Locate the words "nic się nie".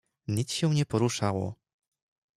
0.27-0.85